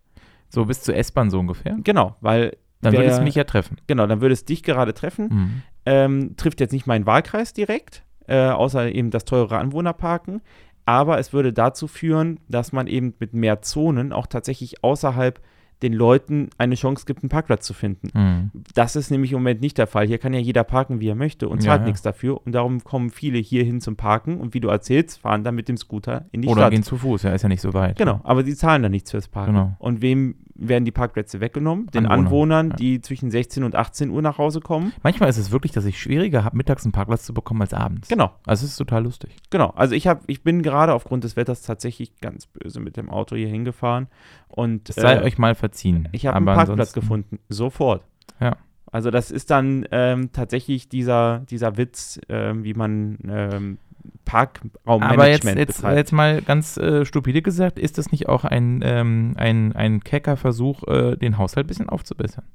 [0.49, 1.77] So bis zur S-Bahn so ungefähr.
[1.83, 3.77] Genau, weil, Dann würde es mich ja treffen.
[3.87, 5.29] genau, dann würde es dich gerade treffen.
[5.31, 5.61] Mhm.
[5.85, 10.41] Ähm, trifft jetzt nicht meinen Wahlkreis direkt, äh, außer eben das teure Anwohnerparken.
[10.85, 15.39] Aber es würde dazu führen, dass man eben mit mehr Zonen auch tatsächlich außerhalb
[15.83, 18.09] den Leuten eine Chance gibt, einen Parkplatz zu finden.
[18.13, 18.51] Mhm.
[18.75, 20.05] Das ist nämlich im Moment nicht der Fall.
[20.05, 21.87] Hier kann ja jeder parken, wie er möchte und Ja, zahlt ja.
[21.87, 22.39] nichts dafür.
[22.45, 25.67] Und darum kommen viele hier hin zum Parken und wie du erzählst, fahren dann mit
[25.69, 26.73] dem Scooter in die Oder Stadt.
[26.73, 27.97] gehen zu Fuß, ja, ist ja nicht so weit.
[27.97, 29.53] Genau, aber sie zahlen dann nichts fürs Parken.
[29.53, 29.75] Genau.
[29.79, 31.87] Und wem werden die Parkplätze weggenommen?
[31.87, 32.75] Den Anwohnern, Anwohnern, ja.
[32.75, 34.93] die zwischen 16 und 18 Uhr nach Hause kommen.
[35.03, 38.07] Manchmal ist es wirklich, dass ich schwieriger habe, mittags einen Parkplatz zu bekommen als abends.
[38.07, 39.35] Genau, Also es ist total lustig.
[39.49, 39.69] genau.
[39.71, 43.35] Also ich, hab, ich bin gerade aufgrund des Wetters tatsächlich ganz böse mit dem Auto
[43.35, 44.07] hier hingefahren.
[44.47, 46.07] Und Es sei äh, euch mal verziehen.
[46.11, 47.39] ich habe einen Parkplatz gefunden.
[47.49, 48.03] Sofort.
[48.39, 48.57] Ja.
[48.91, 53.77] Also das ist dann ähm, tatsächlich dieser, dieser Witz, ähm, wie man ähm,
[54.25, 58.81] Parkraummanagement Aber jetzt, jetzt, jetzt mal ganz äh, stupide gesagt, ist das nicht auch ein,
[58.83, 62.45] ähm, ein, ein kecker Versuch, äh, den Haushalt ein bisschen aufzubessern?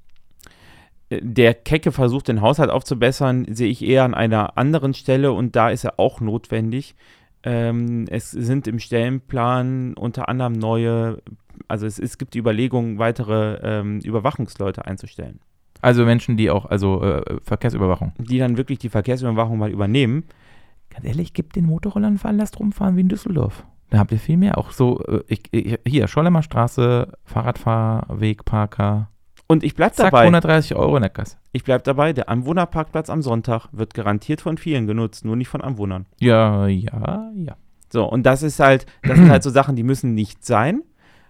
[1.11, 5.57] Äh, der Kecke versucht, den Haushalt aufzubessern, sehe ich eher an einer anderen Stelle und
[5.57, 6.95] da ist er auch notwendig.
[7.43, 11.23] Ähm, es sind im Stellenplan unter anderem neue,
[11.69, 15.39] also es, es gibt die Überlegung, weitere ähm, Überwachungsleute einzustellen,
[15.81, 18.15] Also Menschen, die auch, also äh, Verkehrsüberwachung.
[18.19, 20.25] die dann wirklich die Verkehrsüberwachung mal übernehmen.
[20.97, 23.67] Ganz ehrlich, gibt den Motorrollern einen Fall, lasst rumfahren wie in Düsseldorf.
[23.91, 24.57] Da habt ihr viel mehr.
[24.57, 29.11] Auch so, äh, ich, ich, hier, Schollemer Straße, Fahrradfahrweg, Parker.
[29.47, 31.37] Und ich bleibe Zack, dabei, 130 Euro in der Kasse.
[31.53, 35.61] ich bleib dabei, der Anwohnerparkplatz am Sonntag wird garantiert von vielen genutzt, nur nicht von
[35.61, 36.07] Anwohnern.
[36.19, 37.57] Ja, ja, ja.
[37.93, 40.83] So, und das ist halt, das sind halt so Sachen, die müssen nicht sein.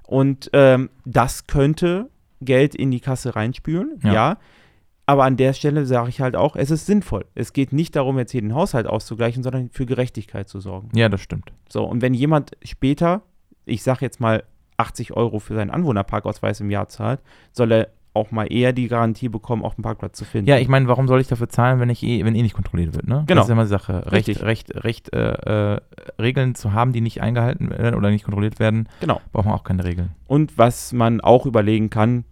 [0.07, 2.09] Und ähm, das könnte
[2.41, 4.13] Geld in die Kasse reinspülen, ja.
[4.13, 4.39] Ja.
[5.07, 7.25] Aber an der Stelle sage ich halt auch, es ist sinnvoll.
[7.37, 10.89] Es geht nicht darum, jetzt hier den Haushalt auszugleichen, sondern für Gerechtigkeit zu sorgen.
[10.95, 11.53] Ja, das stimmt.
[11.69, 13.23] So, und wenn jemand später,
[13.65, 14.43] ich sage jetzt mal
[14.79, 17.21] 80 Euro für seinen Anwohnerparkausweis im Jahr zahlt,
[17.53, 20.49] soll er auch mal eher die Garantie bekommen, auch einen Parkplatz zu finden.
[20.49, 22.95] Ja, ich meine, warum soll ich dafür zahlen, wenn ich eh, wenn eh nicht kontrolliert
[22.95, 23.25] wird, ne?
[23.27, 23.41] Genau.
[23.41, 24.07] Das ist ja immer die Sache.
[24.07, 24.43] Recht, Richtig.
[24.43, 25.81] Recht, Recht, äh, äh,
[26.19, 29.21] Regeln zu haben, die nicht eingehalten werden oder nicht kontrolliert werden, Genau.
[29.33, 30.13] braucht man auch keine Regeln.
[30.27, 32.25] Und was man auch überlegen kann,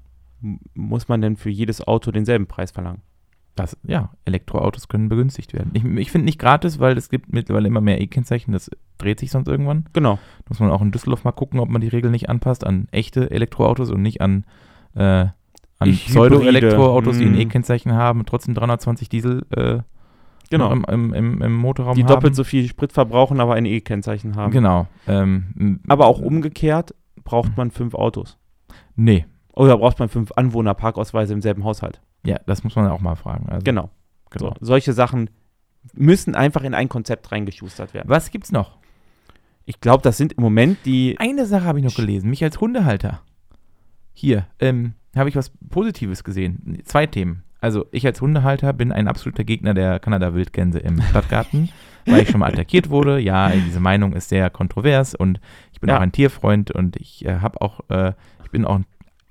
[0.74, 3.02] muss man denn für jedes Auto denselben Preis verlangen?
[3.56, 5.70] Das, ja, Elektroautos können begünstigt werden.
[5.74, 9.30] Ich, ich finde nicht gratis, weil es gibt mittlerweile immer mehr E-Kennzeichen, das dreht sich
[9.30, 9.84] sonst irgendwann.
[9.92, 10.18] Genau.
[10.48, 13.30] Muss man auch in Düsseldorf mal gucken, ob man die Regeln nicht anpasst an echte
[13.30, 14.44] Elektroautos und nicht an,
[14.96, 15.26] äh,
[15.78, 19.78] an Pseudo-Elektroautos, die ein Hybride, E-Kennzeichen haben und trotzdem 320 Diesel äh,
[20.50, 20.70] Genau.
[20.72, 22.08] im, im, im, im Motorraum die haben.
[22.08, 24.52] doppelt so viel Sprit verbrauchen, aber ein E-Kennzeichen haben.
[24.52, 24.86] Genau.
[25.06, 28.36] Ähm, Aber auch umgekehrt braucht man fünf Autos.
[28.96, 29.26] Nee.
[29.56, 32.00] Oder braucht man fünf Anwohnerparkausweise im selben Haushalt.
[32.26, 33.48] Ja, das muss man auch mal fragen.
[33.48, 33.90] Also, Genau.
[34.30, 34.50] genau.
[34.50, 35.30] So, solche Sachen
[35.92, 38.08] müssen einfach in ein Konzept reingeschustert werden.
[38.08, 38.78] Was gibt's noch?
[39.66, 41.16] Ich glaube, das sind im Moment die.
[41.18, 43.20] Eine Sache habe ich noch gelesen, mich als Hundehalter.
[44.12, 46.78] Hier, ähm, habe ich was Positives gesehen.
[46.84, 47.42] Zwei Themen.
[47.60, 51.70] Also, ich als Hundehalter bin ein absoluter Gegner der Kanada-Wildgänse im Stadtgarten,
[52.06, 53.18] weil ich schon mal attackiert wurde.
[53.18, 55.40] Ja, diese Meinung ist sehr kontrovers und
[55.72, 55.96] ich bin Ja.
[55.96, 58.12] auch ein Tierfreund und ich äh, habe auch, äh,
[58.44, 58.86] ich bin auch, ein-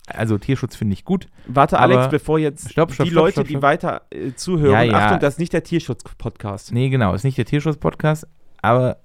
[0.08, 1.28] also Tierschutz finde ich gut.
[1.48, 4.98] Warte, Alex, bevor jetzt Stopp, stopp, die stopp, Leute, die weiter äh, zuhören, Ja, ja.
[4.98, 6.74] Achtung, das ist nicht der Tierschutz-Podcast.
[6.74, 8.28] Nee, genau, ist nicht der Tierschutz-Podcast,
[8.62, 8.98] aber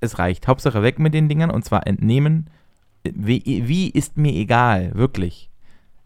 [0.00, 0.48] es reicht.
[0.48, 2.48] Hauptsache weg mit den Dingern und zwar entnehmen.
[3.04, 5.50] Wie, wie ist mir egal, wirklich.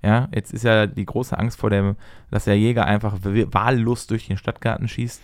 [0.02, 1.96] Ja, jetzt ist ja die große Angst vor dem,
[2.30, 5.20] dass der Jäger einfach wahllos durch den Stadtgarten schießt.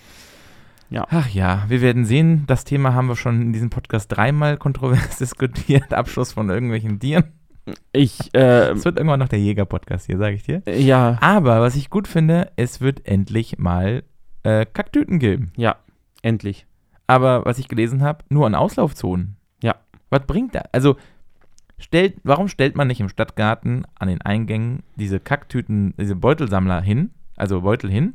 [0.90, 1.06] Ja.
[1.10, 2.44] Ach ja, wir werden sehen.
[2.46, 5.92] Das Thema haben wir schon in diesem Podcast dreimal kontrovers diskutiert.
[5.92, 7.24] Abschuss von irgendwelchen Tieren.
[7.92, 10.62] Ich, äh, Es wird irgendwann noch der Jäger-Podcast hier, sage ich dir.
[10.66, 14.04] ja, Aber was ich gut finde, es wird endlich mal
[14.44, 15.52] äh, Kacktüten geben.
[15.56, 15.76] ja,
[16.22, 16.66] endlich.
[17.08, 19.36] Aber was ich gelesen habe, nur an Auslaufzonen.
[19.62, 19.76] Ja.
[20.10, 20.64] Was bringt das?
[20.72, 20.96] Also,
[21.78, 27.10] stellt, warum stellt man nicht im Stadtgarten an den Eingängen diese Kacktüten, diese Beutelsammler hin,
[27.36, 28.14] also Beutel hin?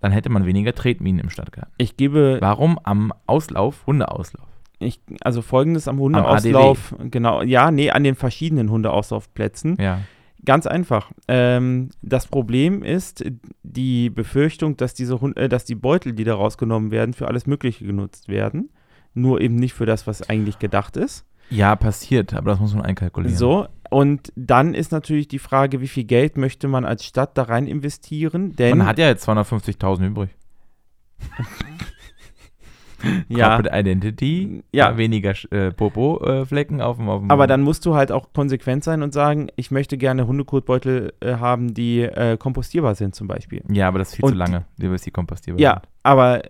[0.00, 1.72] Dann hätte man weniger Tretminen im Stadtgarten.
[1.78, 4.46] Ich gebe, Warum am Auslauf, Hundeauslauf?
[4.78, 10.00] Ich, also folgendes am Hundeauslauf, genau, ja, nee, an den verschiedenen Hundeauslaufplätzen Ja.
[10.44, 11.10] Ganz einfach.
[11.26, 13.24] Ähm, das Problem ist
[13.64, 17.46] die Befürchtung, dass diese Hund äh, dass die Beutel, die da rausgenommen werden, für alles
[17.46, 18.70] Mögliche genutzt werden.
[19.12, 21.24] Nur eben nicht für das, was eigentlich gedacht ist.
[21.50, 23.36] Ja, passiert, aber das muss man einkalkulieren.
[23.36, 27.44] So, und dann ist natürlich die Frage, wie viel Geld möchte man als Stadt da
[27.44, 28.54] rein investieren?
[28.54, 30.30] Denn Man hat ja jetzt 250.000 übrig.
[33.28, 34.96] ja, Corporate Identity, Ja.
[34.96, 39.02] weniger äh, Popo-Flecken auf dem, auf dem aber dann musst du halt auch konsequent sein
[39.02, 43.62] und sagen, ich möchte gerne Hundekotbeutel äh, haben, die äh, kompostierbar sind zum Beispiel.
[43.70, 45.88] Ja, aber das ist viel Und zu lange, bis die kompostierbar Ja, sind.
[46.02, 46.42] aber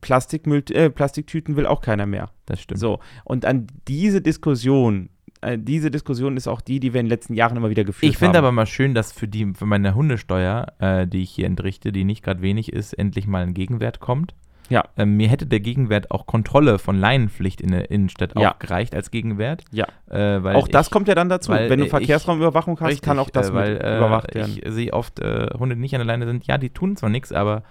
[0.00, 2.30] Plastikmüll, äh, Plastiktüten will auch keiner mehr.
[2.46, 2.80] Das stimmt.
[2.80, 5.10] So, und an diese Diskussion,
[5.42, 8.10] äh, diese Diskussion ist auch die, die wir in den letzten Jahren immer wieder geführt
[8.10, 8.44] Ich finde haben.
[8.46, 12.04] aber mal schön, dass für die, für meine Hundesteuer, äh, die ich hier entrichte, die
[12.04, 14.34] nicht gerade wenig ist, endlich mal ein Gegenwert kommt.
[14.72, 14.84] Ja.
[14.96, 18.52] Ähm, mir hätte der Gegenwert auch Kontrolle von Leinenpflicht in der Innenstadt Ja.
[18.52, 19.64] auch gereicht als Gegenwert.
[19.70, 19.86] Ja.
[20.10, 21.52] Äh, auch das ich, kommt ja dann dazu.
[21.52, 24.58] Wenn du Verkehrsraumüberwachung hast, richtig, kann auch das äh, weil, mit äh, überwacht werden.
[24.62, 26.46] Ich sehe oft äh, Hunde, die nicht an der Leine sind.
[26.46, 27.62] Ja, die tun zwar nichts, aber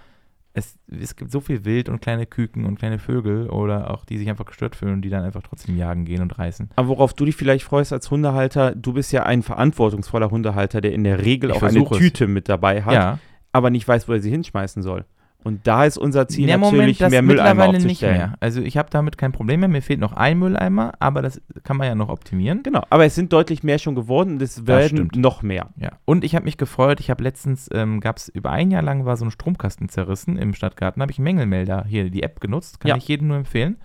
[0.54, 4.18] es, es gibt so viel Wild und kleine Küken und kleine Vögel oder auch die
[4.18, 6.70] sich einfach gestört fühlen und die dann einfach trotzdem jagen gehen und reißen.
[6.76, 10.92] Aber worauf du dich vielleicht freust als Hundehalter, du bist ja ein verantwortungsvoller Hundehalter, der
[10.92, 11.96] in der Regel Ich auch eine es.
[11.98, 13.18] Tüte mit dabei hat, Ja,
[13.52, 15.04] aber nicht weiß, wo er sie hinschmeißen soll.
[15.44, 18.16] Und da ist unser Ziel Ja, natürlich, das mehr Mülleimer mittlerweile nicht aufzustellen.
[18.16, 18.34] mehr.
[18.40, 19.68] Also ich habe damit kein Problem mehr.
[19.68, 22.62] Mir fehlt noch ein Mülleimer, aber das kann man ja noch optimieren.
[22.62, 25.70] Genau, aber es sind deutlich mehr schon geworden und es werden noch mehr.
[25.76, 25.90] Ja.
[26.04, 27.00] Und ich habe mich gefreut.
[27.00, 30.36] Ich habe letztens, ähm, gab es über ein Jahr lang war so ein Stromkasten zerrissen
[30.38, 31.02] im Stadtgarten.
[31.02, 32.78] habe ich Mängelmelder hier die App genutzt.
[32.80, 32.96] Kann Ja.
[32.96, 33.76] ich jedem nur empfehlen.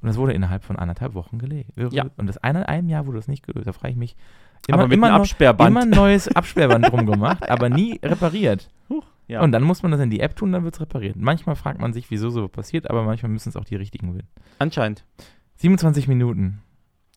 [0.00, 1.70] Und das wurde innerhalb von anderthalb Wochen gelegt.
[1.92, 2.06] Ja.
[2.16, 3.66] Und das eine, einem Jahr wurde das nicht gelöst.
[3.68, 4.16] Da frage ich mich.
[4.66, 5.70] Immer, aber mit immer, einem Absperrband.
[5.70, 8.68] immer ein neues Absperrband drum gemacht, aber nie repariert.
[9.32, 9.40] Ja.
[9.42, 11.16] Und dann muss man das in die App tun, dann wird es repariert.
[11.16, 14.28] Manchmal fragt man sich, wieso so passiert, aber manchmal müssen es auch die richtigen werden.
[14.58, 15.04] Anscheinend.
[15.56, 16.60] 27 Minuten.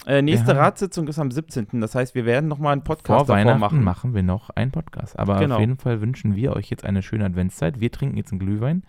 [0.05, 0.59] Äh, nächste Ja.
[0.59, 1.81] Ratssitzung ist am 17.
[1.81, 3.83] Das heißt, wir werden nochmal einen Vor Podcast davor Weihnachten machen.
[3.83, 4.13] machen.
[4.13, 5.17] wir noch einen Podcast.
[5.17, 5.55] Aber Genau.
[5.55, 7.79] auf jeden Fall wünschen wir euch jetzt eine schöne Adventszeit.
[7.79, 8.83] Wir trinken jetzt einen Glühwein,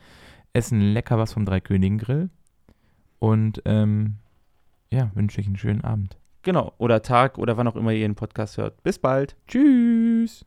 [0.53, 2.29] essen lecker was vom Dreikönigen-Grill
[3.19, 4.17] und ähm,
[4.91, 6.19] ja, wünsche euch einen schönen Abend.
[6.43, 6.73] Genau.
[6.79, 8.83] Oder Tag oder wann auch immer ihr den Podcast hört.
[8.83, 9.37] Bis bald.
[9.49, 10.45] Tschüss.